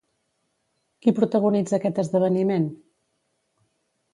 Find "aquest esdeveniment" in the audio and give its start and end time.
1.79-2.67